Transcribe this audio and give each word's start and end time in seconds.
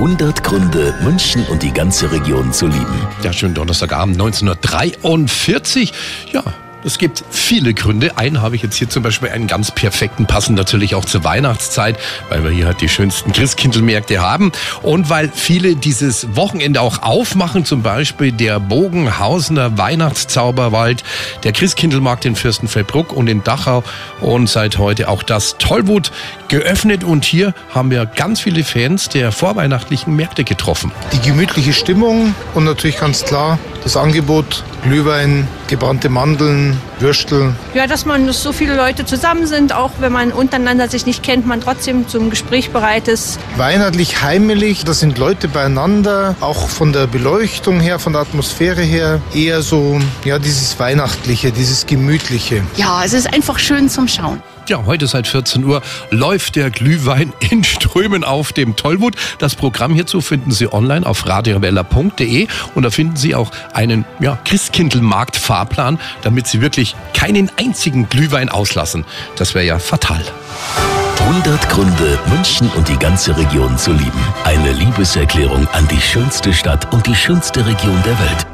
100 0.00 0.42
Gründe, 0.42 0.94
München 1.02 1.44
und 1.50 1.62
die 1.62 1.74
ganze 1.74 2.10
Region 2.10 2.54
zu 2.54 2.66
lieben. 2.66 3.06
Ja, 3.22 3.34
schönen 3.34 3.52
Donnerstagabend 3.52 4.14
1943. 4.14 5.92
Ja, 6.32 6.42
es 6.84 6.98
gibt 6.98 7.24
viele 7.30 7.74
Gründe. 7.74 8.16
Einen 8.16 8.40
habe 8.40 8.56
ich 8.56 8.62
jetzt 8.62 8.76
hier 8.76 8.88
zum 8.88 9.02
Beispiel 9.02 9.28
einen 9.28 9.46
ganz 9.46 9.70
perfekten, 9.70 10.26
passend 10.26 10.56
natürlich 10.56 10.94
auch 10.94 11.04
zur 11.04 11.24
Weihnachtszeit, 11.24 11.98
weil 12.28 12.44
wir 12.44 12.50
hier 12.50 12.66
halt 12.66 12.80
die 12.80 12.88
schönsten 12.88 13.32
Christkindlmärkte 13.32 14.20
haben 14.20 14.52
und 14.82 15.10
weil 15.10 15.30
viele 15.34 15.76
dieses 15.76 16.34
Wochenende 16.36 16.80
auch 16.80 17.02
aufmachen, 17.02 17.64
zum 17.64 17.82
Beispiel 17.82 18.32
der 18.32 18.60
Bogenhausener 18.60 19.76
Weihnachtszauberwald, 19.76 21.04
der 21.44 21.52
Christkindlmarkt 21.52 22.24
in 22.24 22.36
Fürstenfeldbruck 22.36 23.12
und 23.12 23.28
in 23.28 23.44
Dachau 23.44 23.84
und 24.20 24.48
seit 24.48 24.78
heute 24.78 25.08
auch 25.08 25.22
das 25.22 25.58
Tollwut 25.58 26.10
geöffnet 26.48 27.04
und 27.04 27.24
hier 27.24 27.54
haben 27.74 27.90
wir 27.90 28.06
ganz 28.06 28.40
viele 28.40 28.64
Fans 28.64 29.08
der 29.08 29.32
vorweihnachtlichen 29.32 30.16
Märkte 30.16 30.44
getroffen. 30.44 30.92
Die 31.12 31.20
gemütliche 31.20 31.72
Stimmung 31.72 32.34
und 32.54 32.64
natürlich 32.64 32.98
ganz 32.98 33.24
klar 33.24 33.58
das 33.84 33.96
Angebot 33.96 34.64
Glühwein, 34.82 35.46
gebrannte 35.68 36.08
Mandeln, 36.08 36.76
Würstel. 36.98 37.54
Ja, 37.74 37.86
dass 37.86 38.06
man 38.06 38.30
so 38.32 38.52
viele 38.52 38.74
Leute 38.76 39.04
zusammen 39.04 39.46
sind, 39.46 39.74
auch 39.74 39.90
wenn 40.00 40.12
man 40.12 40.32
untereinander 40.32 40.88
sich 40.88 41.06
nicht 41.06 41.22
kennt, 41.22 41.46
man 41.46 41.60
trotzdem 41.60 42.08
zum 42.08 42.30
Gespräch 42.30 42.70
bereit 42.70 43.08
ist. 43.08 43.38
Weihnachtlich, 43.56 44.22
heimelig, 44.22 44.84
da 44.84 44.94
sind 44.94 45.18
Leute 45.18 45.48
beieinander, 45.48 46.34
auch 46.40 46.68
von 46.68 46.92
der 46.92 47.06
Beleuchtung 47.06 47.80
her, 47.80 47.98
von 47.98 48.12
der 48.12 48.22
Atmosphäre 48.22 48.82
her, 48.82 49.20
eher 49.34 49.62
so, 49.62 50.00
ja, 50.24 50.38
dieses 50.38 50.78
Weihnachtliche, 50.78 51.52
dieses 51.52 51.86
Gemütliche. 51.86 52.62
Ja, 52.76 53.02
es 53.04 53.12
ist 53.12 53.32
einfach 53.32 53.58
schön 53.58 53.88
zum 53.88 54.08
Schauen. 54.08 54.42
Ja, 54.70 54.84
heute 54.86 55.08
seit 55.08 55.26
14 55.26 55.64
Uhr 55.64 55.82
läuft 56.10 56.54
der 56.54 56.70
Glühwein 56.70 57.32
in 57.40 57.64
Strömen 57.64 58.22
auf 58.22 58.52
dem 58.52 58.76
Tollwut. 58.76 59.16
Das 59.40 59.56
Programm 59.56 59.92
hierzu 59.94 60.20
finden 60.20 60.52
Sie 60.52 60.72
online 60.72 61.04
auf 61.04 61.26
radiowella.de 61.26 62.46
und 62.76 62.84
da 62.84 62.90
finden 62.90 63.16
Sie 63.16 63.34
auch 63.34 63.50
einen 63.72 64.04
ja, 64.20 64.38
Christkindlmarkt-Fahrplan, 64.44 65.98
damit 66.22 66.46
Sie 66.46 66.60
wirklich 66.60 66.94
keinen 67.14 67.50
einzigen 67.58 68.08
Glühwein 68.08 68.48
auslassen. 68.48 69.04
Das 69.34 69.56
wäre 69.56 69.66
ja 69.66 69.80
fatal. 69.80 70.22
100 71.18 71.68
Gründe, 71.68 72.16
München 72.28 72.70
und 72.76 72.88
die 72.88 72.96
ganze 72.96 73.36
Region 73.36 73.76
zu 73.76 73.90
lieben. 73.90 74.24
Eine 74.44 74.70
Liebeserklärung 74.70 75.66
an 75.72 75.88
die 75.88 76.00
schönste 76.00 76.54
Stadt 76.54 76.92
und 76.94 77.08
die 77.08 77.16
schönste 77.16 77.66
Region 77.66 78.00
der 78.04 78.16
Welt. 78.20 78.49